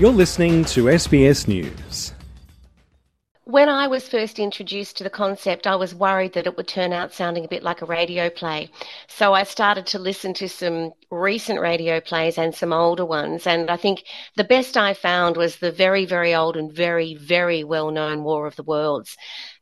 You're 0.00 0.10
listening 0.12 0.64
to 0.64 0.84
SBS 0.84 1.46
News. 1.46 2.14
When 3.44 3.68
I 3.68 3.86
was 3.86 4.08
first 4.08 4.38
introduced 4.38 4.96
to 4.96 5.04
the 5.04 5.10
concept, 5.10 5.66
I 5.66 5.76
was 5.76 5.94
worried 5.94 6.32
that 6.32 6.46
it 6.46 6.56
would 6.56 6.68
turn 6.68 6.94
out 6.94 7.12
sounding 7.12 7.44
a 7.44 7.48
bit 7.48 7.62
like 7.62 7.82
a 7.82 7.84
radio 7.84 8.30
play. 8.30 8.70
So 9.08 9.34
I 9.34 9.42
started 9.42 9.84
to 9.88 9.98
listen 9.98 10.32
to 10.34 10.48
some 10.48 10.92
recent 11.10 11.60
radio 11.60 12.00
plays 12.00 12.38
and 12.38 12.54
some 12.54 12.72
older 12.72 13.04
ones. 13.04 13.46
And 13.46 13.70
I 13.70 13.76
think 13.76 14.04
the 14.36 14.44
best 14.44 14.74
I 14.78 14.94
found 14.94 15.36
was 15.36 15.56
the 15.56 15.70
very, 15.70 16.06
very 16.06 16.34
old 16.34 16.56
and 16.56 16.72
very, 16.72 17.14
very 17.16 17.62
well 17.62 17.90
known 17.90 18.24
War 18.24 18.46
of 18.46 18.56
the 18.56 18.62
Worlds. 18.62 19.18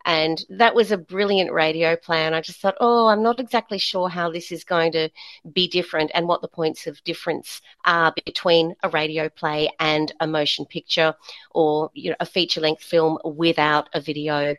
And 0.08 0.42
that 0.48 0.74
was 0.74 0.90
a 0.90 0.96
brilliant 0.96 1.52
radio 1.52 1.94
play. 1.94 2.24
And 2.24 2.34
I 2.34 2.40
just 2.40 2.60
thought, 2.60 2.78
oh, 2.80 3.08
I'm 3.08 3.22
not 3.22 3.38
exactly 3.38 3.76
sure 3.76 4.08
how 4.08 4.30
this 4.30 4.50
is 4.50 4.64
going 4.64 4.92
to 4.92 5.10
be 5.52 5.68
different 5.68 6.10
and 6.14 6.26
what 6.26 6.40
the 6.40 6.48
points 6.48 6.86
of 6.86 7.04
difference 7.04 7.60
are 7.84 8.14
between 8.24 8.74
a 8.82 8.88
radio 8.88 9.28
play 9.28 9.68
and 9.78 10.10
a 10.20 10.26
motion 10.26 10.64
picture 10.64 11.14
or 11.50 11.90
you 11.92 12.08
know, 12.08 12.16
a 12.20 12.24
feature 12.24 12.62
length 12.62 12.82
film 12.82 13.18
without 13.22 13.90
a 13.92 14.00
video 14.00 14.56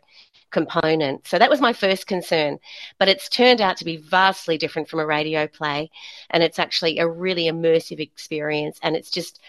component. 0.52 1.26
So 1.26 1.36
that 1.36 1.50
was 1.50 1.60
my 1.60 1.72
first 1.72 2.06
concern. 2.06 2.60
But 3.00 3.08
it's 3.08 3.28
turned 3.28 3.60
out 3.60 3.76
to 3.78 3.84
be 3.84 3.96
vastly 3.96 4.56
different 4.56 4.88
from 4.88 5.00
a 5.00 5.06
radio 5.06 5.48
play. 5.48 5.90
And 6.30 6.44
it's 6.44 6.60
actually 6.60 7.00
a 7.00 7.08
really 7.08 7.46
immersive 7.46 7.98
experience. 7.98 8.78
And 8.84 8.94
it's 8.94 9.10
just, 9.10 9.40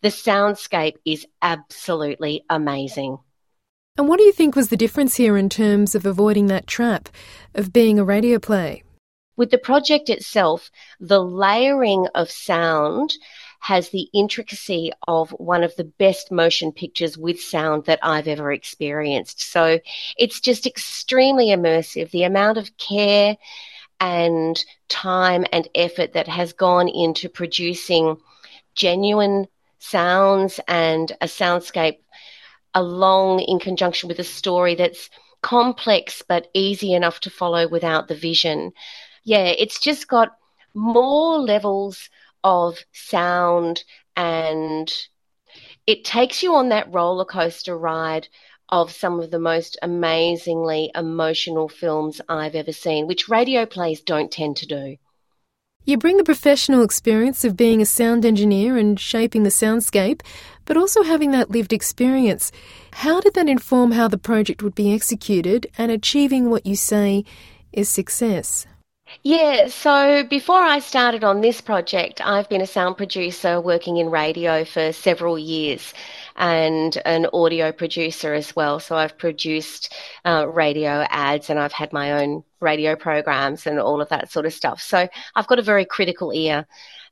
the 0.00 0.08
soundscape 0.08 0.96
is 1.04 1.26
absolutely 1.42 2.46
amazing. 2.48 3.18
And 4.00 4.08
what 4.08 4.16
do 4.16 4.24
you 4.24 4.32
think 4.32 4.56
was 4.56 4.70
the 4.70 4.78
difference 4.78 5.16
here 5.16 5.36
in 5.36 5.50
terms 5.50 5.94
of 5.94 6.06
avoiding 6.06 6.46
that 6.46 6.66
trap 6.66 7.10
of 7.54 7.70
being 7.70 7.98
a 7.98 8.02
radio 8.02 8.38
play? 8.38 8.82
With 9.36 9.50
the 9.50 9.58
project 9.58 10.08
itself, 10.08 10.70
the 11.00 11.22
layering 11.22 12.08
of 12.14 12.30
sound 12.30 13.12
has 13.58 13.90
the 13.90 14.08
intricacy 14.14 14.90
of 15.06 15.32
one 15.32 15.62
of 15.62 15.76
the 15.76 15.84
best 15.84 16.32
motion 16.32 16.72
pictures 16.72 17.18
with 17.18 17.42
sound 17.42 17.84
that 17.84 17.98
I've 18.02 18.26
ever 18.26 18.50
experienced. 18.50 19.42
So 19.42 19.80
it's 20.16 20.40
just 20.40 20.66
extremely 20.66 21.48
immersive. 21.48 22.10
The 22.10 22.22
amount 22.22 22.56
of 22.56 22.74
care 22.78 23.36
and 24.00 24.64
time 24.88 25.44
and 25.52 25.68
effort 25.74 26.14
that 26.14 26.26
has 26.26 26.54
gone 26.54 26.88
into 26.88 27.28
producing 27.28 28.16
genuine 28.74 29.46
sounds 29.78 30.58
and 30.68 31.12
a 31.20 31.26
soundscape 31.26 31.98
along 32.74 33.40
in 33.40 33.58
conjunction 33.58 34.08
with 34.08 34.18
a 34.18 34.24
story 34.24 34.74
that's 34.74 35.10
complex 35.42 36.22
but 36.26 36.48
easy 36.54 36.92
enough 36.92 37.20
to 37.20 37.30
follow 37.30 37.66
without 37.68 38.08
the 38.08 38.14
vision. 38.14 38.72
Yeah, 39.24 39.46
it's 39.46 39.80
just 39.80 40.08
got 40.08 40.36
more 40.74 41.38
levels 41.38 42.08
of 42.44 42.78
sound 42.92 43.84
and 44.16 44.92
it 45.86 46.04
takes 46.04 46.42
you 46.42 46.54
on 46.54 46.68
that 46.68 46.92
roller 46.92 47.24
coaster 47.24 47.76
ride 47.76 48.28
of 48.68 48.92
some 48.92 49.18
of 49.18 49.30
the 49.30 49.38
most 49.38 49.76
amazingly 49.82 50.90
emotional 50.94 51.68
films 51.68 52.20
I've 52.28 52.54
ever 52.54 52.72
seen, 52.72 53.06
which 53.06 53.28
radio 53.28 53.66
plays 53.66 54.00
don't 54.00 54.30
tend 54.30 54.56
to 54.58 54.66
do. 54.66 54.96
You 55.84 55.96
bring 55.96 56.18
the 56.18 56.24
professional 56.24 56.82
experience 56.82 57.44
of 57.44 57.56
being 57.56 57.80
a 57.80 57.86
sound 57.86 58.26
engineer 58.26 58.76
and 58.76 59.00
shaping 59.00 59.44
the 59.44 59.50
soundscape, 59.50 60.20
but 60.66 60.76
also 60.76 61.02
having 61.02 61.30
that 61.30 61.50
lived 61.50 61.72
experience. 61.72 62.52
How 62.92 63.20
did 63.20 63.34
that 63.34 63.48
inform 63.48 63.92
how 63.92 64.06
the 64.06 64.18
project 64.18 64.62
would 64.62 64.74
be 64.74 64.92
executed 64.92 65.66
and 65.78 65.90
achieving 65.90 66.50
what 66.50 66.66
you 66.66 66.76
say 66.76 67.24
is 67.72 67.88
success? 67.88 68.66
Yeah, 69.22 69.68
so 69.68 70.24
before 70.24 70.62
I 70.62 70.78
started 70.78 71.24
on 71.24 71.40
this 71.40 71.60
project, 71.60 72.20
I've 72.24 72.48
been 72.48 72.60
a 72.60 72.66
sound 72.66 72.96
producer 72.96 73.60
working 73.60 73.96
in 73.98 74.10
radio 74.10 74.64
for 74.64 74.92
several 74.92 75.38
years 75.38 75.92
and 76.36 76.96
an 77.04 77.26
audio 77.32 77.72
producer 77.72 78.32
as 78.32 78.54
well. 78.56 78.80
So 78.80 78.96
I've 78.96 79.18
produced 79.18 79.92
uh, 80.24 80.46
radio 80.48 81.04
ads 81.10 81.50
and 81.50 81.58
I've 81.58 81.72
had 81.72 81.92
my 81.92 82.22
own 82.22 82.44
radio 82.60 82.96
programs 82.96 83.66
and 83.66 83.78
all 83.78 84.00
of 84.00 84.08
that 84.08 84.30
sort 84.30 84.46
of 84.46 84.52
stuff. 84.54 84.80
So 84.80 85.08
I've 85.34 85.46
got 85.46 85.58
a 85.58 85.62
very 85.62 85.84
critical 85.84 86.32
ear. 86.32 86.66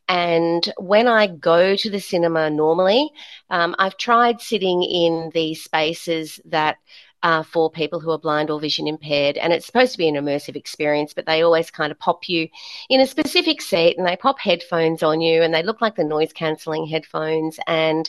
And 0.08 0.72
when 0.78 1.06
I 1.06 1.26
go 1.26 1.76
to 1.76 1.90
the 1.90 2.00
cinema 2.00 2.48
normally, 2.48 3.10
um, 3.50 3.74
I've 3.78 3.98
tried 3.98 4.40
sitting 4.40 4.82
in 4.82 5.30
these 5.34 5.62
spaces 5.62 6.40
that 6.46 6.78
uh, 7.22 7.42
for 7.42 7.70
people 7.70 8.00
who 8.00 8.10
are 8.10 8.18
blind 8.18 8.50
or 8.50 8.60
vision 8.60 8.86
impaired. 8.86 9.36
And 9.36 9.52
it's 9.52 9.66
supposed 9.66 9.92
to 9.92 9.98
be 9.98 10.08
an 10.08 10.14
immersive 10.14 10.56
experience, 10.56 11.14
but 11.14 11.26
they 11.26 11.42
always 11.42 11.70
kind 11.70 11.90
of 11.90 11.98
pop 11.98 12.28
you 12.28 12.48
in 12.88 13.00
a 13.00 13.06
specific 13.06 13.60
seat 13.60 13.98
and 13.98 14.06
they 14.06 14.16
pop 14.16 14.38
headphones 14.38 15.02
on 15.02 15.20
you 15.20 15.42
and 15.42 15.52
they 15.52 15.62
look 15.62 15.80
like 15.80 15.96
the 15.96 16.04
noise 16.04 16.32
cancelling 16.32 16.86
headphones. 16.86 17.58
And 17.66 18.08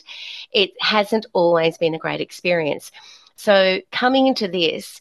it 0.52 0.70
hasn't 0.80 1.26
always 1.32 1.78
been 1.78 1.94
a 1.94 1.98
great 1.98 2.20
experience. 2.20 2.92
So 3.36 3.80
coming 3.90 4.26
into 4.26 4.48
this, 4.48 5.00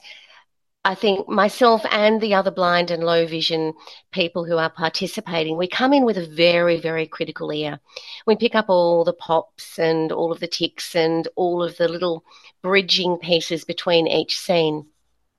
I 0.85 0.95
think 0.95 1.27
myself 1.27 1.85
and 1.91 2.21
the 2.21 2.35
other 2.35 2.51
blind 2.51 2.89
and 2.89 3.03
low 3.03 3.27
vision 3.27 3.73
people 4.11 4.45
who 4.45 4.57
are 4.57 4.69
participating, 4.69 5.57
we 5.57 5.67
come 5.67 5.93
in 5.93 6.05
with 6.05 6.17
a 6.17 6.25
very, 6.25 6.79
very 6.79 7.05
critical 7.05 7.51
ear. 7.51 7.79
We 8.25 8.37
pick 8.37 8.55
up 8.55 8.69
all 8.69 9.03
the 9.03 9.13
pops 9.13 9.77
and 9.77 10.11
all 10.11 10.31
of 10.31 10.39
the 10.39 10.47
ticks 10.47 10.95
and 10.95 11.27
all 11.35 11.61
of 11.61 11.75
the 11.75 11.89
little 11.89 12.23
bridging 12.61 13.17
pieces 13.17 13.65
between 13.65 14.07
each 14.07 14.39
scene. 14.39 14.87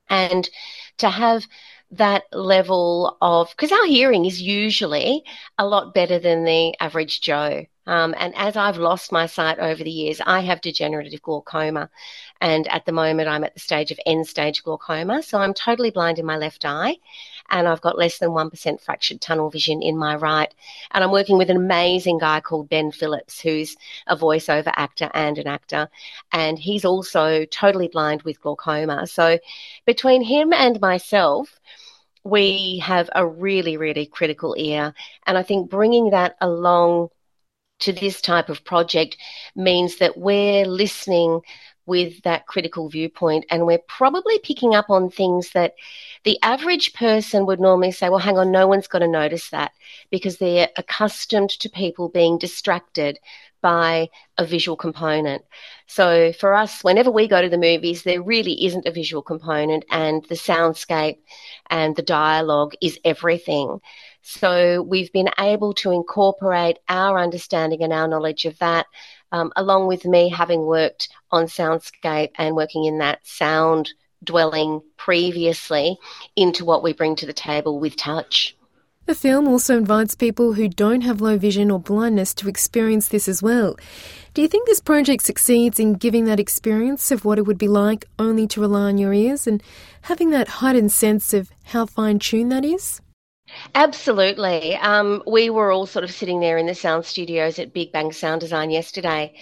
And 0.09 0.47
to 0.99 1.09
have 1.09 1.47
that 1.91 2.23
level 2.31 3.17
of, 3.19 3.49
because 3.49 3.71
our 3.71 3.85
hearing 3.85 4.25
is 4.25 4.41
usually 4.41 5.23
a 5.57 5.65
lot 5.65 5.93
better 5.93 6.19
than 6.19 6.45
the 6.45 6.75
average 6.79 7.19
Joe. 7.19 7.65
Um, 7.87 8.13
and 8.17 8.33
as 8.35 8.55
I've 8.55 8.77
lost 8.77 9.11
my 9.11 9.25
sight 9.25 9.57
over 9.59 9.83
the 9.83 9.91
years, 9.91 10.21
I 10.25 10.41
have 10.41 10.61
degenerative 10.61 11.21
glaucoma. 11.21 11.89
And 12.39 12.67
at 12.67 12.85
the 12.85 12.91
moment, 12.91 13.27
I'm 13.27 13.43
at 13.43 13.53
the 13.53 13.59
stage 13.59 13.91
of 13.91 13.99
end 14.05 14.27
stage 14.27 14.63
glaucoma. 14.63 15.23
So 15.23 15.39
I'm 15.39 15.53
totally 15.53 15.89
blind 15.89 16.19
in 16.19 16.25
my 16.25 16.37
left 16.37 16.63
eye. 16.63 16.97
And 17.49 17.67
I've 17.67 17.81
got 17.81 17.97
less 17.97 18.17
than 18.19 18.29
1% 18.29 18.81
fractured 18.81 19.19
tunnel 19.19 19.49
vision 19.49 19.81
in 19.81 19.97
my 19.97 20.15
right. 20.15 20.53
And 20.91 21.03
I'm 21.03 21.11
working 21.11 21.37
with 21.37 21.49
an 21.49 21.57
amazing 21.57 22.19
guy 22.19 22.39
called 22.39 22.69
Ben 22.69 22.91
Phillips, 22.91 23.41
who's 23.41 23.75
a 24.07 24.15
voiceover 24.15 24.71
actor 24.75 25.09
and 25.13 25.37
an 25.37 25.47
actor. 25.47 25.89
And 26.31 26.57
he's 26.57 26.85
also 26.85 27.45
totally 27.45 27.87
blind 27.87 28.21
with 28.21 28.41
glaucoma. 28.41 29.07
So 29.07 29.39
between 29.85 30.23
him 30.23 30.53
and 30.53 30.79
myself, 30.79 31.59
we 32.23 32.79
have 32.79 33.09
a 33.15 33.25
really, 33.25 33.77
really 33.77 34.05
critical 34.05 34.55
ear. 34.57 34.93
And 35.25 35.37
I 35.37 35.43
think 35.43 35.69
bringing 35.69 36.11
that 36.11 36.35
along 36.39 37.09
to 37.81 37.93
this 37.93 38.21
type 38.21 38.49
of 38.49 38.63
project 38.63 39.17
means 39.55 39.97
that 39.97 40.17
we're 40.17 40.65
listening 40.65 41.41
with 41.85 42.21
that 42.23 42.45
critical 42.47 42.89
viewpoint 42.89 43.45
and 43.49 43.65
we're 43.65 43.79
probably 43.87 44.39
picking 44.39 44.75
up 44.75 44.89
on 44.89 45.09
things 45.09 45.49
that 45.51 45.73
the 46.23 46.37
average 46.43 46.93
person 46.93 47.45
would 47.45 47.59
normally 47.59 47.91
say, 47.91 48.07
well, 48.07 48.19
hang 48.19 48.37
on, 48.37 48.51
no 48.51 48.67
one's 48.67 48.87
going 48.87 49.01
to 49.01 49.07
notice 49.07 49.49
that 49.49 49.71
because 50.11 50.37
they're 50.37 50.69
accustomed 50.77 51.49
to 51.49 51.69
people 51.69 52.07
being 52.07 52.37
distracted 52.37 53.19
by 53.61 54.09
a 54.37 54.45
visual 54.45 54.75
component. 54.75 55.43
So 55.87 56.33
for 56.33 56.55
us, 56.55 56.83
whenever 56.83 57.11
we 57.11 57.27
go 57.27 57.41
to 57.41 57.49
the 57.49 57.57
movies, 57.57 58.03
there 58.03 58.21
really 58.21 58.65
isn't 58.65 58.87
a 58.87 58.91
visual 58.91 59.21
component 59.21 59.85
and 59.91 60.23
the 60.25 60.35
soundscape 60.35 61.17
and 61.69 61.95
the 61.95 62.01
dialogue 62.01 62.73
is 62.81 62.99
everything. 63.05 63.79
So 64.21 64.81
we've 64.83 65.11
been 65.11 65.29
able 65.39 65.73
to 65.75 65.91
incorporate 65.91 66.79
our 66.87 67.19
understanding 67.19 67.83
and 67.83 67.91
our 67.91 68.07
knowledge 68.07 68.45
of 68.45 68.57
that, 68.59 68.85
um, 69.31 69.51
along 69.55 69.87
with 69.87 70.05
me 70.05 70.29
having 70.29 70.65
worked 70.65 71.09
on 71.31 71.45
soundscape 71.45 72.31
and 72.35 72.55
working 72.55 72.85
in 72.85 72.99
that 72.99 73.25
sound 73.25 73.89
dwelling 74.23 74.81
previously 74.97 75.97
into 76.35 76.63
what 76.63 76.83
we 76.83 76.93
bring 76.93 77.15
to 77.15 77.25
the 77.25 77.33
table 77.33 77.79
with 77.79 77.95
touch. 77.95 78.55
The 79.07 79.15
film 79.15 79.47
also 79.47 79.77
invites 79.77 80.15
people 80.15 80.53
who 80.53 80.69
don't 80.69 81.01
have 81.01 81.21
low 81.21 81.37
vision 81.37 81.71
or 81.71 81.79
blindness 81.79 82.35
to 82.35 82.47
experience 82.47 83.07
this 83.07 83.27
as 83.27 83.41
well. 83.41 83.75
Do 84.35 84.43
you 84.43 84.47
think 84.47 84.67
this 84.67 84.79
project 84.79 85.23
succeeds 85.23 85.79
in 85.79 85.95
giving 85.95 86.25
that 86.25 86.39
experience 86.39 87.09
of 87.11 87.25
what 87.25 87.39
it 87.39 87.41
would 87.41 87.57
be 87.57 87.67
like 87.67 88.05
only 88.19 88.45
to 88.47 88.61
rely 88.61 88.83
on 88.83 88.99
your 88.99 89.11
ears 89.11 89.47
and 89.47 89.61
having 90.03 90.29
that 90.29 90.47
heightened 90.47 90.91
sense 90.91 91.33
of 91.33 91.51
how 91.65 91.87
fine 91.87 92.19
tuned 92.19 92.51
that 92.51 92.63
is? 92.63 93.01
Absolutely. 93.75 94.75
Um, 94.77 95.23
we 95.27 95.49
were 95.49 95.71
all 95.71 95.85
sort 95.85 96.03
of 96.03 96.11
sitting 96.11 96.39
there 96.39 96.57
in 96.57 96.67
the 96.67 96.75
sound 96.75 97.05
studios 97.05 97.59
at 97.59 97.73
Big 97.73 97.91
Bang 97.91 98.11
Sound 98.11 98.41
Design 98.41 98.69
yesterday 98.69 99.33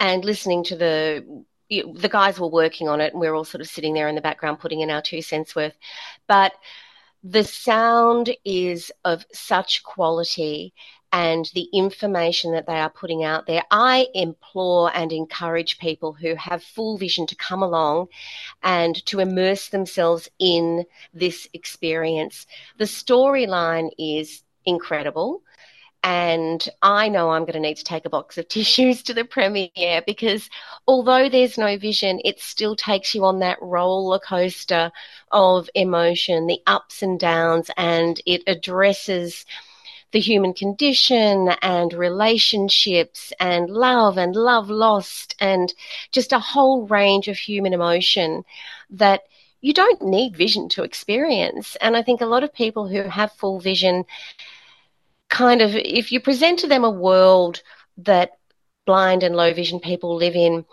and 0.00 0.24
listening 0.24 0.64
to 0.64 0.76
the 0.76 1.44
the 1.70 2.08
guys 2.10 2.40
were 2.40 2.48
working 2.48 2.88
on 2.88 3.02
it 3.02 3.12
and 3.12 3.20
we're 3.20 3.34
all 3.34 3.44
sort 3.44 3.60
of 3.60 3.68
sitting 3.68 3.92
there 3.92 4.08
in 4.08 4.14
the 4.14 4.22
background 4.22 4.58
putting 4.58 4.80
in 4.80 4.90
our 4.90 5.02
two 5.02 5.20
cents 5.20 5.54
worth. 5.54 5.74
But 6.26 6.52
the 7.22 7.44
sound 7.44 8.34
is 8.44 8.90
of 9.04 9.26
such 9.34 9.82
quality 9.82 10.72
and 11.12 11.50
the 11.54 11.68
information 11.72 12.52
that 12.52 12.66
they 12.66 12.78
are 12.78 12.90
putting 12.90 13.24
out 13.24 13.46
there. 13.46 13.62
I 13.70 14.08
implore 14.14 14.90
and 14.94 15.12
encourage 15.12 15.78
people 15.78 16.12
who 16.12 16.34
have 16.34 16.62
full 16.62 16.98
vision 16.98 17.26
to 17.28 17.36
come 17.36 17.62
along 17.62 18.08
and 18.62 19.04
to 19.06 19.20
immerse 19.20 19.68
themselves 19.68 20.28
in 20.38 20.84
this 21.14 21.48
experience. 21.54 22.46
The 22.76 22.84
storyline 22.84 23.90
is 23.98 24.42
incredible 24.66 25.42
and 26.04 26.68
I 26.80 27.08
know 27.08 27.30
I'm 27.30 27.42
going 27.42 27.54
to 27.54 27.60
need 27.60 27.76
to 27.78 27.84
take 27.84 28.04
a 28.04 28.10
box 28.10 28.38
of 28.38 28.48
tissues 28.48 29.02
to 29.04 29.14
the 29.14 29.24
premiere 29.24 30.02
because 30.06 30.48
although 30.86 31.28
there's 31.28 31.58
no 31.58 31.76
vision, 31.76 32.20
it 32.24 32.40
still 32.40 32.76
takes 32.76 33.14
you 33.14 33.24
on 33.24 33.40
that 33.40 33.60
roller 33.60 34.18
coaster 34.18 34.92
of 35.32 35.68
emotion, 35.74 36.46
the 36.46 36.60
ups 36.66 37.02
and 37.02 37.18
downs, 37.18 37.70
and 37.76 38.20
it 38.26 38.42
addresses 38.46 39.44
the 40.12 40.20
human 40.20 40.54
condition 40.54 41.50
and 41.62 41.92
relationships 41.92 43.32
and 43.38 43.68
love 43.68 44.16
and 44.16 44.34
love 44.34 44.70
lost 44.70 45.34
and 45.38 45.74
just 46.12 46.32
a 46.32 46.38
whole 46.38 46.86
range 46.86 47.28
of 47.28 47.36
human 47.36 47.72
emotion 47.72 48.44
that 48.90 49.22
you 49.60 49.74
don't 49.74 50.02
need 50.02 50.36
vision 50.36 50.68
to 50.70 50.82
experience. 50.82 51.76
And 51.80 51.96
I 51.96 52.02
think 52.02 52.20
a 52.20 52.26
lot 52.26 52.44
of 52.44 52.54
people 52.54 52.88
who 52.88 53.02
have 53.02 53.32
full 53.32 53.60
vision 53.60 54.04
kind 55.28 55.60
of, 55.60 55.74
if 55.74 56.12
you 56.12 56.20
present 56.20 56.60
to 56.60 56.68
them 56.68 56.84
a 56.84 56.90
world 56.90 57.62
that 57.98 58.32
blind 58.86 59.22
and 59.22 59.36
low 59.36 59.52
vision 59.52 59.80
people 59.80 60.16
live 60.16 60.34
in, 60.34 60.64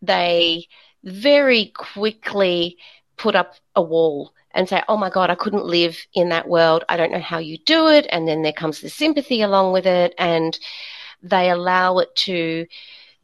they 0.00 0.68
very 1.04 1.72
quickly 1.74 2.78
put 3.20 3.34
up 3.34 3.54
a 3.76 3.82
wall 3.82 4.32
and 4.52 4.66
say, 4.68 4.82
oh 4.88 4.96
my 4.96 5.10
God, 5.10 5.28
I 5.28 5.34
couldn't 5.34 5.64
live 5.64 5.98
in 6.14 6.30
that 6.30 6.48
world. 6.48 6.84
I 6.88 6.96
don't 6.96 7.12
know 7.12 7.20
how 7.20 7.38
you 7.38 7.58
do 7.58 7.86
it. 7.88 8.06
And 8.08 8.26
then 8.26 8.42
there 8.42 8.52
comes 8.52 8.80
the 8.80 8.88
sympathy 8.88 9.42
along 9.42 9.72
with 9.72 9.86
it. 9.86 10.14
And 10.18 10.58
they 11.22 11.50
allow 11.50 11.98
it 11.98 12.14
to 12.16 12.66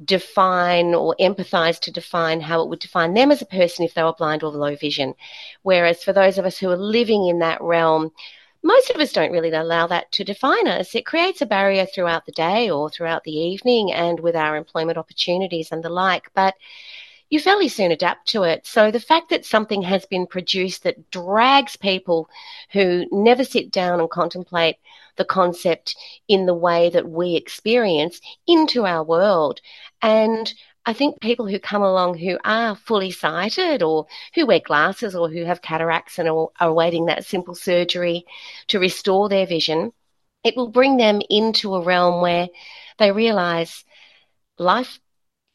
define 0.05 0.95
or 0.95 1.17
empathize 1.19 1.81
to 1.81 1.91
define 1.91 2.43
how 2.43 2.63
it 2.63 2.69
would 2.69 2.79
define 2.79 3.15
them 3.15 3.31
as 3.31 3.41
a 3.41 3.47
person 3.47 3.87
if 3.87 3.95
they 3.95 4.03
were 4.03 4.13
blind 4.13 4.43
or 4.43 4.51
low 4.51 4.77
vision. 4.77 5.15
Whereas 5.63 6.05
for 6.05 6.13
those 6.13 6.37
of 6.37 6.45
us 6.45 6.59
who 6.59 6.71
are 6.71 6.77
living 6.77 7.27
in 7.27 7.39
that 7.39 7.63
realm, 7.63 8.13
most 8.63 8.91
of 8.91 9.01
us 9.01 9.13
don't 9.15 9.33
really 9.33 9.51
allow 9.51 9.87
that 9.87 10.13
to 10.13 10.25
define 10.25 10.69
us. 10.69 10.95
It 10.95 11.07
creates 11.07 11.41
a 11.41 11.47
barrier 11.47 11.87
throughout 11.87 12.27
the 12.27 12.33
day 12.33 12.69
or 12.69 12.91
throughout 12.91 13.25
the 13.25 13.33
evening 13.33 13.93
and 13.93 14.21
with 14.21 14.37
our 14.37 14.57
employment 14.57 14.99
opportunities 14.99 15.73
and 15.73 15.83
the 15.83 15.89
like. 15.89 16.31
But 16.35 16.55
you 17.31 17.41
fairly 17.41 17.69
soon 17.69 17.91
adapt 17.91 18.29
to 18.29 18.45
it. 18.45 18.67
So 18.67 18.91
the 18.91 19.01
fact 19.01 19.31
that 19.31 19.45
something 19.45 19.83
has 19.83 20.07
been 20.07 20.27
produced 20.27 20.85
that 20.85 21.11
drags 21.11 21.77
people 21.77 22.29
who 22.73 23.07
never 23.11 23.45
sit 23.45 23.71
down 23.71 24.01
and 24.01 24.11
contemplate 24.11 24.77
the 25.17 25.25
concept 25.25 25.97
in 26.29 26.47
the 26.47 26.55
way 26.55 26.91
that 26.91 27.09
we 27.09 27.35
experience 27.35 28.21
into 28.47 28.87
our 28.87 29.03
world 29.03 29.61
and 30.03 30.53
I 30.89 30.93
think 30.93 31.21
people 31.21 31.49
who 31.49 31.59
come 31.59 31.83
along 31.83 32.19
who 32.19 32.39
are 32.45 32.77
fully 32.77 33.11
sighted 33.11 33.83
or 33.83 34.07
who 34.35 34.47
wear 34.47 34.61
glasses 34.61 35.17
or 35.17 35.29
who 35.29 35.45
have 35.45 35.61
cataracts 35.61 36.21
and 36.21 36.29
are, 36.29 36.49
awaiting 36.61 37.07
that 37.07 37.25
simple 37.25 37.57
surgery 37.57 38.25
to 38.69 38.79
restore 38.79 39.29
their 39.29 39.47
vision, 39.47 39.93
it 40.45 40.55
will 40.57 40.69
bring 40.69 40.97
them 40.97 41.21
into 41.29 41.75
a 41.75 41.83
realm 41.83 42.23
where 42.23 42.49
they 42.99 43.11
realize 43.11 43.85
life 44.59 45.01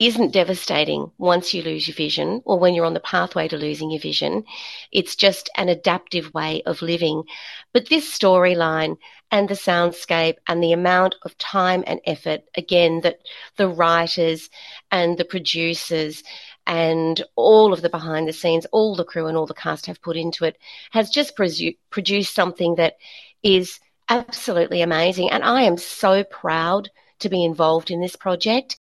isn't 0.02 0.34
devastating 0.34 1.12
once 1.20 1.54
you 1.54 1.62
lose 1.62 1.88
your 1.88 1.96
vision 1.96 2.42
or 2.44 2.58
when 2.58 2.74
you're 2.74 2.86
on 2.88 2.96
the 2.96 3.00
pathway 3.00 3.48
to 3.48 3.56
losing 3.56 3.92
your 3.92 4.00
vision. 4.00 4.44
It's 4.92 5.16
just 5.16 5.48
an 5.56 5.70
adaptive 5.70 6.34
way 6.34 6.64
of 6.66 6.82
living. 6.82 7.24
But 7.72 7.88
this 7.88 8.12
storyline 8.12 8.98
and 9.30 9.48
the 9.48 9.54
soundscape 9.54 10.38
and 10.48 10.62
the 10.62 10.74
amount 10.74 11.16
of 11.24 11.38
time 11.38 11.84
and 11.86 12.02
effort, 12.08 12.42
again, 12.56 13.02
that 13.02 13.20
the 13.58 13.68
writers 13.68 14.50
and 14.90 15.20
the 15.20 15.26
producers 15.26 16.24
and 16.66 17.24
all 17.36 17.72
of 17.72 17.84
the 17.84 17.90
behind 17.90 18.28
the 18.28 18.34
scenes, 18.34 18.66
all 18.72 18.96
the 18.96 19.06
crew 19.06 19.28
and 19.28 19.38
all 19.38 19.46
the 19.46 19.54
cast 19.54 19.86
have 19.86 20.02
put 20.02 20.18
into 20.18 20.46
it 20.46 20.58
has 20.90 21.12
just 21.12 21.36
produced 21.36 22.34
something 22.34 22.74
that 22.76 22.96
is 23.44 23.80
absolutely 24.10 24.82
amazing. 24.82 25.30
And 25.30 25.44
I 25.44 25.62
am 25.62 25.78
so 25.78 26.24
proud 26.24 26.90
to 27.20 27.30
be 27.30 27.46
involved 27.46 27.92
in 27.92 28.02
this 28.02 28.16
project. 28.16 28.80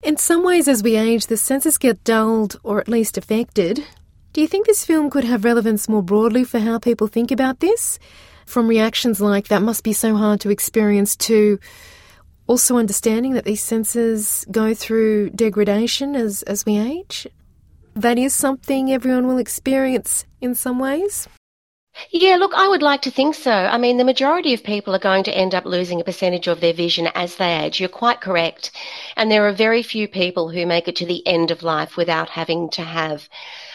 In 0.00 0.16
some 0.16 0.44
ways, 0.44 0.68
as 0.68 0.82
we 0.82 0.96
age, 0.96 1.26
the 1.26 1.36
senses 1.36 1.76
get 1.76 2.04
dulled 2.04 2.60
or 2.62 2.80
at 2.80 2.86
least 2.86 3.18
affected. 3.18 3.84
Do 4.32 4.40
you 4.40 4.46
think 4.46 4.66
this 4.66 4.84
film 4.84 5.10
could 5.10 5.24
have 5.24 5.44
relevance 5.44 5.88
more 5.88 6.04
broadly 6.04 6.44
for 6.44 6.60
how 6.60 6.78
people 6.78 7.08
think 7.08 7.32
about 7.32 7.58
this? 7.58 7.98
From 8.46 8.68
reactions 8.68 9.20
like 9.20 9.48
that 9.48 9.60
must 9.60 9.82
be 9.82 9.92
so 9.92 10.16
hard 10.16 10.40
to 10.42 10.50
experience 10.50 11.16
to 11.16 11.58
also 12.46 12.76
understanding 12.76 13.34
that 13.34 13.44
these 13.44 13.62
senses 13.62 14.46
go 14.50 14.72
through 14.72 15.30
degradation 15.30 16.14
as, 16.14 16.42
as 16.44 16.64
we 16.64 16.78
age? 16.78 17.26
That 17.94 18.18
is 18.18 18.32
something 18.32 18.92
everyone 18.92 19.26
will 19.26 19.38
experience 19.38 20.24
in 20.40 20.54
some 20.54 20.78
ways? 20.78 21.26
Yeah, 22.10 22.36
look, 22.36 22.52
I 22.54 22.68
would 22.68 22.82
like 22.82 23.02
to 23.02 23.10
think 23.10 23.34
so. 23.34 23.52
I 23.52 23.76
mean, 23.76 23.96
the 23.96 24.04
majority 24.04 24.54
of 24.54 24.62
people 24.62 24.94
are 24.94 25.00
going 25.00 25.24
to 25.24 25.36
end 25.36 25.54
up 25.54 25.64
losing 25.64 26.00
a 26.00 26.04
percentage 26.04 26.46
of 26.46 26.60
their 26.60 26.72
vision 26.72 27.08
as 27.14 27.36
they 27.36 27.64
age. 27.64 27.80
You're 27.80 27.88
quite 27.88 28.20
correct. 28.20 28.70
And 29.16 29.30
there 29.30 29.46
are 29.46 29.52
very 29.52 29.82
few 29.82 30.08
people 30.08 30.48
who 30.48 30.66
make 30.66 30.88
it 30.88 30.96
to 30.96 31.06
the 31.06 31.26
end 31.26 31.50
of 31.50 31.62
life 31.62 31.96
without 31.96 32.30
having 32.30 32.70
to 32.70 32.82
have 32.82 33.28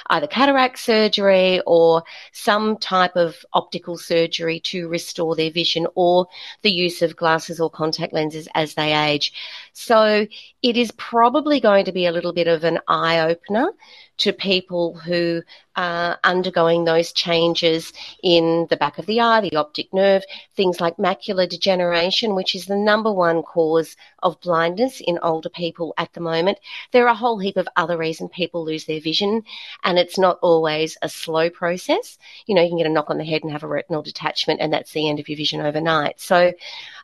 either 0.10 0.28
cataract 0.28 0.80
surgery 0.80 1.62
or 1.66 2.04
some 2.32 2.78
type 2.78 3.16
of 3.16 3.36
optical 3.54 3.98
surgery 3.98 4.60
to 4.60 4.88
restore 4.88 5.36
their 5.36 5.52
vision 5.52 5.88
or 5.96 6.28
the 6.62 6.72
use 6.72 7.02
of 7.02 7.16
glasses 7.16 7.60
or 7.60 7.70
contact 7.70 8.14
lenses 8.14 8.48
as 8.54 8.74
they 8.74 8.94
age. 8.94 9.34
So 9.74 10.28
it 10.62 10.78
is 10.78 10.92
probably 10.92 11.60
going 11.60 11.86
to 11.86 11.92
be 11.92 12.06
a 12.06 12.12
little 12.12 12.34
bit 12.34 12.48
of 12.48 12.64
an 12.64 12.80
eye 12.88 13.20
opener 13.20 13.72
to 14.18 14.34
people 14.34 14.94
who 14.94 15.42
are 15.76 16.20
undergoing 16.24 16.86
those 16.86 17.12
changes 17.12 17.92
in 18.22 18.68
the 18.70 18.78
back 18.78 19.00
of 19.00 19.08
the 19.08 19.20
eye, 19.20 19.42
the 19.42 19.56
optic 19.56 19.92
nerve, 19.92 20.24
things 20.56 20.80
like 20.80 20.98
macular 20.98 21.50
degeneration, 21.50 22.36
which 22.36 22.54
is 22.54 22.66
the 22.66 22.76
number 22.76 23.12
one 23.12 23.42
cause 23.42 23.96
of 24.22 24.40
blindness 24.42 25.02
in 25.02 25.18
older 25.24 25.50
people 25.50 25.94
at 25.98 26.14
the 26.14 26.22
moment. 26.22 26.60
There 26.92 27.06
are 27.06 27.12
a 27.12 27.16
whole 27.16 27.40
heap 27.40 27.58
of 27.58 27.68
other 27.76 27.98
reasons 27.98 28.30
people 28.34 28.64
lose 28.64 28.86
their 28.86 29.02
vision, 29.02 29.44
and 29.84 29.98
it's 29.98 30.20
not 30.20 30.38
always 30.42 30.96
a 31.02 31.10
slow 31.10 31.50
process. 31.50 32.20
You 32.46 32.54
know, 32.54 32.62
you 32.62 32.70
can 32.70 32.78
get 32.78 32.88
a 32.88 32.92
knock 32.92 33.10
on 33.10 33.18
the 33.18 33.26
head 33.26 33.42
and 33.44 33.52
have 33.52 33.64
a 33.64 33.68
retinal 33.68 34.04
detachment, 34.04 34.62
and 34.62 34.72
that's 34.72 34.92
the 34.92 35.10
end 35.10 35.20
of 35.20 35.28
your 35.28 35.38
vision 35.38 35.60
overnight. 35.60 36.22
So 36.22 36.54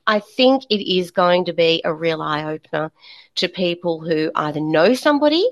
I 0.09 0.21
think 0.21 0.63
it 0.71 0.83
is 0.91 1.11
going 1.11 1.45
to 1.45 1.53
be 1.53 1.83
a 1.85 1.93
real 1.93 2.23
eye 2.23 2.43
opener 2.43 2.91
to 3.35 3.47
people 3.47 3.99
who 3.99 4.31
either 4.33 4.59
know 4.59 4.95
somebody 4.95 5.47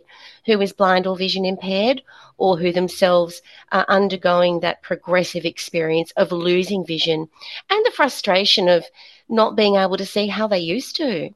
who 0.47 0.59
is 0.59 0.73
blind 0.73 1.05
or 1.05 1.15
vision 1.15 1.45
impaired 1.45 2.01
or 2.37 2.57
who 2.57 2.71
themselves 2.71 3.43
are 3.71 3.85
undergoing 3.87 4.61
that 4.61 4.81
progressive 4.81 5.45
experience 5.45 6.11
of 6.17 6.31
losing 6.31 6.83
vision 6.83 7.29
and 7.69 7.85
the 7.85 7.91
frustration 7.91 8.67
of 8.67 8.83
not 9.29 9.55
being 9.55 9.75
able 9.75 9.97
to 9.97 10.07
see 10.07 10.25
how 10.25 10.47
they 10.47 10.57
used 10.57 10.95
to. 10.95 11.29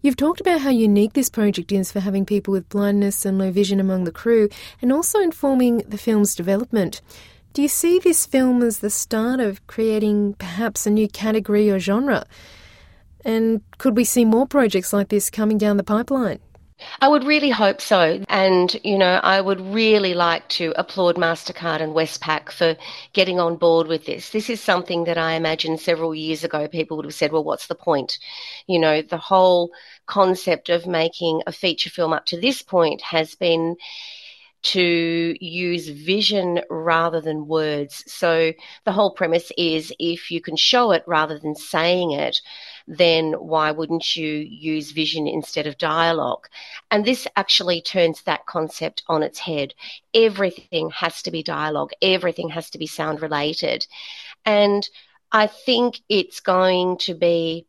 You've 0.00 0.16
talked 0.16 0.40
about 0.40 0.62
how 0.62 0.70
unique 0.70 1.12
this 1.12 1.28
project 1.28 1.72
is 1.72 1.92
for 1.92 2.00
having 2.00 2.24
people 2.24 2.52
with 2.52 2.70
blindness 2.70 3.26
and 3.26 3.36
low 3.36 3.50
vision 3.50 3.80
among 3.80 4.04
the 4.04 4.12
crew 4.12 4.48
and 4.80 4.90
also 4.90 5.20
informing 5.20 5.82
the 5.86 5.98
film's 5.98 6.34
development. 6.34 7.02
Do 7.56 7.62
you 7.62 7.68
see 7.68 7.98
this 7.98 8.26
film 8.26 8.62
as 8.62 8.80
the 8.80 8.90
start 8.90 9.40
of 9.40 9.66
creating 9.66 10.34
perhaps 10.34 10.86
a 10.86 10.90
new 10.90 11.08
category 11.08 11.70
or 11.70 11.78
genre? 11.78 12.26
And 13.24 13.62
could 13.78 13.96
we 13.96 14.04
see 14.04 14.26
more 14.26 14.46
projects 14.46 14.92
like 14.92 15.08
this 15.08 15.30
coming 15.30 15.56
down 15.56 15.78
the 15.78 15.82
pipeline? 15.82 16.40
I 17.00 17.08
would 17.08 17.24
really 17.24 17.48
hope 17.48 17.80
so. 17.80 18.22
And, 18.28 18.78
you 18.84 18.98
know, 18.98 19.20
I 19.22 19.40
would 19.40 19.62
really 19.72 20.12
like 20.12 20.46
to 20.50 20.74
applaud 20.76 21.16
MasterCard 21.16 21.80
and 21.80 21.94
Westpac 21.94 22.50
for 22.50 22.76
getting 23.14 23.40
on 23.40 23.56
board 23.56 23.86
with 23.86 24.04
this. 24.04 24.28
This 24.28 24.50
is 24.50 24.60
something 24.60 25.04
that 25.04 25.16
I 25.16 25.32
imagine 25.32 25.78
several 25.78 26.14
years 26.14 26.44
ago 26.44 26.68
people 26.68 26.98
would 26.98 27.06
have 27.06 27.14
said, 27.14 27.32
well, 27.32 27.42
what's 27.42 27.68
the 27.68 27.74
point? 27.74 28.18
You 28.66 28.78
know, 28.78 29.00
the 29.00 29.16
whole 29.16 29.70
concept 30.04 30.68
of 30.68 30.86
making 30.86 31.40
a 31.46 31.52
feature 31.52 31.88
film 31.88 32.12
up 32.12 32.26
to 32.26 32.38
this 32.38 32.60
point 32.60 33.00
has 33.00 33.34
been 33.34 33.76
to 34.72 35.36
use 35.44 35.88
vision 35.88 36.60
rather 36.68 37.20
than 37.20 37.46
words. 37.46 38.02
So 38.06 38.52
the 38.84 38.92
whole 38.92 39.12
premise 39.12 39.52
is 39.56 39.92
if 39.98 40.30
you 40.30 40.40
can 40.40 40.56
show 40.56 40.90
it 40.90 41.04
rather 41.06 41.38
than 41.38 41.54
saying 41.54 42.12
it, 42.12 42.40
then 42.88 43.32
why 43.34 43.70
wouldn't 43.70 44.16
you 44.16 44.26
use 44.26 44.90
vision 44.90 45.28
instead 45.28 45.68
of 45.68 45.78
dialogue? 45.78 46.48
And 46.90 47.04
this 47.04 47.28
actually 47.36 47.80
turns 47.80 48.22
that 48.22 48.46
concept 48.46 49.04
on 49.06 49.22
its 49.22 49.38
head. 49.38 49.72
Everything 50.12 50.90
has 50.90 51.22
to 51.22 51.30
be 51.30 51.44
dialogue, 51.44 51.92
everything 52.02 52.48
has 52.48 52.70
to 52.70 52.78
be 52.78 52.88
sound 52.88 53.22
related. 53.22 53.86
And 54.44 54.88
I 55.30 55.46
think 55.46 56.00
it's 56.08 56.40
going 56.40 56.98
to 56.98 57.14
be 57.14 57.65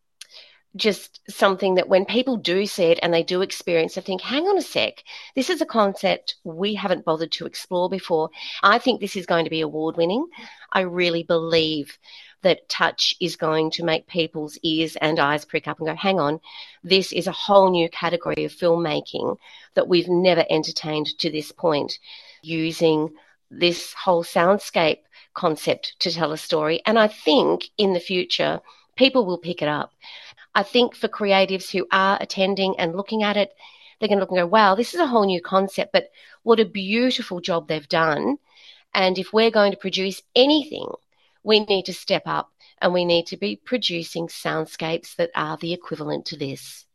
just 0.78 1.20
something 1.30 1.76
that 1.76 1.90
when 1.90 2.06
people 2.06 2.38
do 2.38 2.66
see 2.66 2.86
it 2.86 3.00
and 3.02 3.14
they 3.14 3.24
do 3.24 3.42
experience, 3.42 3.98
I 3.98 4.02
think, 4.02 4.22
hang 4.22 4.44
on 4.48 4.58
a 4.58 4.62
sec, 4.62 5.04
this 5.36 5.50
is 5.50 5.62
a 5.62 5.66
concept 5.66 6.36
we 6.44 6.76
haven't 6.76 7.06
bothered 7.06 7.32
to 7.34 7.46
explore 7.46 7.90
before. 7.90 8.30
I 8.64 8.78
think 8.80 9.02
this 9.02 9.16
is 9.16 9.26
going 9.26 9.44
to 9.44 9.50
be 9.50 9.62
award 9.62 9.98
winning. 9.98 10.28
I 10.72 10.82
really 10.82 11.24
believe 11.24 11.98
that 12.44 12.70
touch 12.70 13.16
is 13.20 13.36
going 13.36 13.72
to 13.72 13.84
make 13.84 14.08
people's 14.08 14.58
ears 14.64 14.96
and 14.98 15.20
eyes 15.20 15.44
prick 15.44 15.68
up 15.68 15.80
and 15.80 15.88
go, 15.88 15.96
hang 15.96 16.20
on, 16.20 16.40
this 16.84 17.12
is 17.12 17.28
a 17.28 17.32
whole 17.32 17.72
new 17.72 17.90
category 17.90 18.46
of 18.46 18.54
filmmaking 18.54 19.38
that 19.74 19.88
we've 19.88 20.08
never 20.08 20.46
entertained 20.50 21.08
to 21.20 21.32
this 21.32 21.52
point, 21.52 21.98
using 22.42 23.10
this 23.50 23.94
whole 23.94 24.24
soundscape 24.24 25.00
concept 25.34 25.96
to 26.00 26.12
tell 26.12 26.32
a 26.32 26.38
story. 26.38 26.82
And 26.86 27.00
I 27.00 27.08
think 27.08 27.70
in 27.78 27.94
the 27.94 28.00
future, 28.00 28.60
people 28.96 29.26
will 29.26 29.38
pick 29.38 29.62
it 29.62 29.68
up 29.68 29.92
I 30.56 30.64
think 30.64 30.96
for 30.96 31.08
creatives 31.08 31.72
who 31.72 31.88
are 31.92 32.18
attending 32.20 32.80
and 32.80 32.96
looking 32.96 33.24
at 33.24 33.38
it, 33.38 33.52
they're 34.00 34.10
going 34.10 34.20
to 34.20 34.22
look 34.22 34.32
and 34.32 34.40
go, 34.40 34.48
wow, 34.48 34.76
this 34.76 34.94
is 34.94 35.00
a 35.00 35.08
whole 35.08 35.26
new 35.26 35.42
concept, 35.42 35.92
but 35.92 36.10
what 36.44 36.60
a 36.60 36.66
beautiful 36.66 37.42
job 37.42 37.68
they've 37.68 37.88
done. 37.90 38.38
And 38.94 39.18
if 39.18 39.34
we're 39.34 39.52
going 39.52 39.72
to 39.72 39.78
produce 39.78 40.22
anything, 40.36 40.90
we 41.44 41.60
need 41.62 41.86
to 41.86 41.94
step 41.94 42.24
up 42.26 42.52
and 42.82 42.94
we 42.94 43.06
need 43.06 43.28
to 43.28 43.38
be 43.38 43.56
producing 43.56 44.28
soundscapes 44.28 45.16
that 45.16 45.32
are 45.36 45.58
the 45.58 45.74
equivalent 45.74 46.26
to 46.28 46.38
this. 46.38 46.86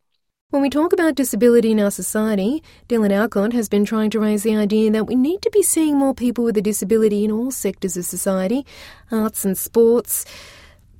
When 0.50 0.60
we 0.60 0.68
talk 0.68 0.92
about 0.92 1.14
disability 1.14 1.70
in 1.70 1.80
our 1.80 1.90
society, 1.90 2.62
Dylan 2.86 3.10
Alcott 3.10 3.54
has 3.54 3.70
been 3.70 3.86
trying 3.86 4.10
to 4.10 4.20
raise 4.20 4.42
the 4.42 4.54
idea 4.54 4.90
that 4.90 5.06
we 5.06 5.14
need 5.14 5.40
to 5.42 5.50
be 5.50 5.62
seeing 5.62 5.96
more 5.96 6.12
people 6.12 6.44
with 6.44 6.58
a 6.58 6.62
disability 6.62 7.24
in 7.24 7.32
all 7.32 7.50
sectors 7.50 7.96
of 7.96 8.04
society, 8.04 8.66
arts 9.10 9.46
and 9.46 9.56
sports. 9.56 10.26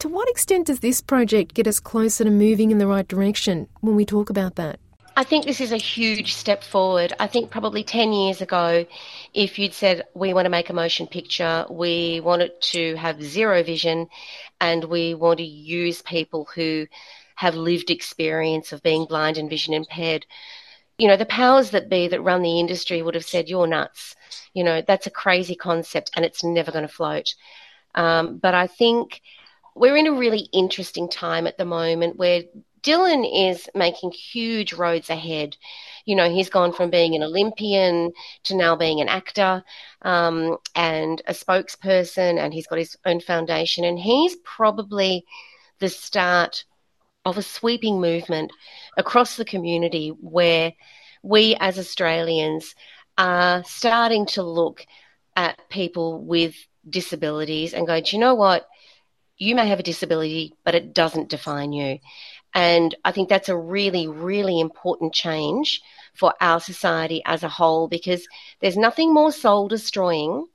To 0.02 0.08
what 0.08 0.28
extent 0.28 0.66
does 0.66 0.80
this 0.80 1.00
project 1.00 1.54
get 1.54 1.68
us 1.68 1.78
closer 1.78 2.24
to 2.24 2.30
moving 2.30 2.72
in 2.72 2.78
the 2.78 2.88
right 2.88 3.06
direction 3.06 3.68
when 3.82 3.94
we 3.94 4.04
talk 4.04 4.30
about 4.30 4.56
that? 4.56 4.80
I 5.16 5.22
think 5.22 5.44
this 5.44 5.60
is 5.60 5.70
a 5.70 5.76
huge 5.76 6.34
step 6.34 6.64
forward. 6.64 7.12
I 7.20 7.28
think 7.28 7.52
probably 7.52 7.84
10 7.84 8.12
years 8.12 8.40
ago, 8.40 8.84
if 9.32 9.60
you'd 9.60 9.74
said, 9.74 10.02
we 10.12 10.34
want 10.34 10.46
to 10.46 10.50
make 10.50 10.70
a 10.70 10.72
motion 10.72 11.06
picture, 11.06 11.66
we 11.70 12.18
want 12.18 12.42
it 12.42 12.60
to 12.72 12.96
have 12.96 13.22
zero 13.22 13.62
vision, 13.62 14.08
and 14.60 14.82
we 14.82 15.14
want 15.14 15.38
to 15.38 15.44
use 15.44 16.02
people 16.02 16.48
who 16.52 16.88
have 17.36 17.54
lived 17.54 17.88
experience 17.88 18.72
of 18.72 18.82
being 18.82 19.04
blind 19.04 19.38
and 19.38 19.48
vision 19.48 19.72
impaired. 19.72 20.26
You 20.98 21.06
know, 21.06 21.16
the 21.16 21.26
powers 21.26 21.70
that 21.70 21.88
be 21.88 22.08
that 22.08 22.22
run 22.22 22.42
the 22.42 22.58
industry 22.58 23.02
would 23.02 23.14
have 23.14 23.24
said, 23.24 23.48
You're 23.48 23.68
nuts. 23.68 24.16
You 24.52 24.64
know, 24.64 24.82
that's 24.84 25.06
a 25.06 25.10
crazy 25.10 25.54
concept 25.54 26.10
and 26.16 26.24
it's 26.24 26.42
never 26.42 26.72
going 26.72 26.88
to 26.88 26.92
float. 26.92 27.36
Um, 27.94 28.38
but 28.38 28.54
I 28.54 28.66
think 28.66 29.20
we're 29.74 29.96
in 29.96 30.06
a 30.06 30.12
really 30.12 30.48
interesting 30.52 31.08
time 31.08 31.46
at 31.46 31.58
the 31.58 31.64
moment 31.64 32.16
where 32.16 32.42
Dylan 32.82 33.50
is 33.50 33.68
making 33.74 34.10
huge 34.10 34.72
roads 34.72 35.08
ahead. 35.08 35.56
You 36.04 36.16
know, 36.16 36.28
he's 36.28 36.50
gone 36.50 36.72
from 36.72 36.90
being 36.90 37.14
an 37.14 37.22
Olympian 37.22 38.12
to 38.44 38.56
now 38.56 38.74
being 38.74 39.00
an 39.00 39.08
actor 39.08 39.62
um, 40.02 40.58
and 40.74 41.22
a 41.26 41.32
spokesperson, 41.32 42.38
and 42.38 42.52
he's 42.52 42.66
got 42.66 42.78
his 42.78 42.96
own 43.06 43.20
foundation. 43.20 43.84
And 43.84 43.98
he's 43.98 44.36
probably 44.44 45.24
the 45.78 45.88
start 45.88 46.64
of 47.24 47.38
a 47.38 47.42
sweeping 47.42 48.00
movement 48.00 48.52
across 48.96 49.36
the 49.36 49.44
community 49.44 50.08
where 50.20 50.72
we 51.22 51.56
as 51.60 51.78
Australians 51.78 52.74
are 53.16 53.62
starting 53.64 54.26
to 54.26 54.42
look 54.42 54.84
at 55.36 55.68
people 55.68 56.20
with 56.24 56.54
disabilities 56.88 57.74
and 57.74 57.86
go, 57.86 58.00
do 58.00 58.16
you 58.16 58.18
know 58.18 58.34
what? 58.34 58.66
You 59.42 59.56
may 59.56 59.66
have 59.66 59.80
a 59.80 59.82
disability, 59.82 60.54
but 60.64 60.76
it 60.76 60.94
doesn't 60.94 61.28
define 61.28 61.72
you. 61.72 61.98
And 62.54 62.94
I 63.04 63.10
think 63.10 63.28
that's 63.28 63.48
a 63.48 63.56
really, 63.56 64.06
really 64.06 64.60
important 64.60 65.12
change 65.12 65.82
for 66.14 66.32
our 66.40 66.60
society 66.60 67.22
as 67.24 67.42
a 67.42 67.48
whole 67.48 67.88
because 67.88 68.24
there's 68.60 68.76
nothing 68.76 69.12
more 69.12 69.32
soul 69.32 69.66
destroying 69.66 70.46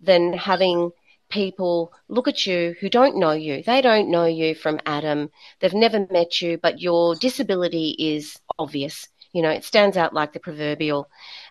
than 0.00 0.32
having 0.32 0.90
people 1.28 1.92
look 2.08 2.26
at 2.26 2.44
you 2.44 2.74
who 2.80 2.90
don't 2.90 3.16
know 3.16 3.30
you. 3.30 3.62
They 3.62 3.80
don't 3.80 4.10
know 4.10 4.24
you 4.24 4.56
from 4.56 4.80
Adam. 4.86 5.30
They've 5.60 5.72
never 5.72 6.04
met 6.10 6.40
you, 6.40 6.58
but 6.58 6.80
your 6.80 7.14
disability 7.14 7.94
is 7.96 8.36
obvious. 8.58 9.06
You 9.32 9.42
know, 9.42 9.50
it 9.50 9.62
stands 9.62 9.96
out 9.96 10.14
like 10.14 10.32
the 10.32 10.40
proverbial. 10.40 11.08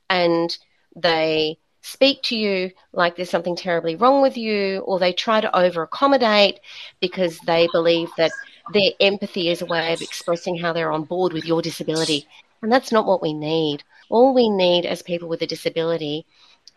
And 0.10 0.56
they 0.98 1.58
speak 1.82 2.22
to 2.24 2.38
you 2.38 2.72
like 2.94 3.16
there's 3.16 3.30
something 3.30 3.56
terribly 3.56 3.96
wrong 3.96 4.22
with 4.22 4.38
you, 4.38 4.80
or 4.80 5.00
they 5.00 5.14
try 5.14 5.42
to 5.42 5.58
over 5.58 5.84
accommodate 5.84 6.60
because 7.00 7.38
they 7.40 7.68
believe 7.72 8.10
that 8.18 8.32
their 8.74 8.92
empathy 9.00 9.50
is 9.50 9.62
a 9.62 9.66
way 9.66 9.94
of 9.94 10.02
expressing 10.02 10.58
how 10.58 10.74
they're 10.74 10.92
on 10.92 11.04
board 11.04 11.34
with 11.34 11.46
your 11.46 11.62
disability. 11.62 12.28
And 12.62 12.72
that's 12.72 12.92
not 12.92 13.06
what 13.06 13.22
we 13.22 13.34
need. 13.34 13.84
All 14.10 14.34
we 14.34 14.50
need 14.50 14.86
as 14.86 15.02
people 15.02 15.28
with 15.28 15.42
a 15.42 15.48
disability 15.48 16.26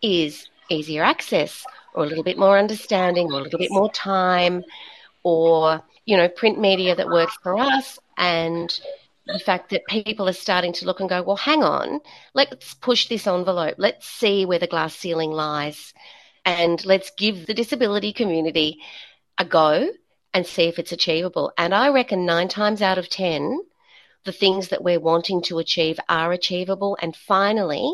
is 0.01 0.49
easier 0.69 1.03
access 1.03 1.63
or 1.93 2.03
a 2.03 2.07
little 2.07 2.23
bit 2.23 2.37
more 2.37 2.57
understanding 2.57 3.31
or 3.31 3.39
a 3.39 3.43
little 3.43 3.59
bit 3.59 3.71
more 3.71 3.91
time 3.91 4.63
or, 5.23 5.81
you 6.05 6.17
know, 6.17 6.27
print 6.27 6.59
media 6.59 6.95
that 6.95 7.09
works 7.09 7.37
for 7.43 7.57
us 7.57 7.99
and 8.17 8.79
the 9.27 9.39
fact 9.39 9.71
that 9.71 9.85
people 9.87 10.29
are 10.29 10.33
starting 10.33 10.73
to 10.73 10.85
look 10.85 10.99
and 10.99 11.09
go, 11.09 11.23
well, 11.23 11.35
hang 11.35 11.63
on, 11.63 11.99
let's 12.33 12.73
push 12.75 13.07
this 13.07 13.27
envelope. 13.27 13.75
Let's 13.77 14.07
see 14.07 14.45
where 14.45 14.59
the 14.59 14.67
glass 14.67 14.95
ceiling 14.95 15.31
lies 15.31 15.93
and 16.45 16.83
let's 16.85 17.11
give 17.17 17.47
the 17.47 17.53
disability 17.53 18.13
community 18.13 18.79
a 19.37 19.45
go 19.45 19.89
and 20.33 20.45
see 20.45 20.63
if 20.63 20.77
it's 20.77 20.91
achievable. 20.91 21.51
And 21.57 21.73
I 21.73 21.89
reckon 21.89 22.25
nine 22.25 22.49
times 22.49 22.81
out 22.81 22.97
of 22.97 23.09
10, 23.09 23.59
the 24.25 24.31
things 24.31 24.67
that 24.69 24.83
we're 24.83 24.99
wanting 24.99 25.41
to 25.43 25.59
achieve 25.59 25.99
are 26.07 26.31
achievable. 26.31 26.97
And 27.01 27.15
finally, 27.15 27.91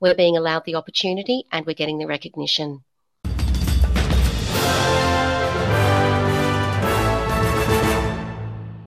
we're 0.00 0.14
being 0.14 0.36
allowed 0.36 0.64
the 0.66 0.74
opportunity 0.74 1.44
and 1.50 1.64
we're 1.64 1.74
getting 1.74 1.98
the 1.98 2.06
recognition. 2.06 2.84